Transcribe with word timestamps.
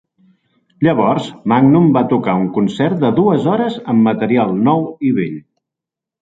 Llavors, 0.85 1.27
Magnum 1.53 1.85
va 1.97 2.03
tocar 2.13 2.35
un 2.45 2.47
concert 2.55 2.97
de 3.05 3.11
dues 3.19 3.45
hores 3.53 3.77
amb 3.95 4.03
material 4.09 4.57
nou 4.71 4.83
i 5.11 5.15
vell. 5.21 5.39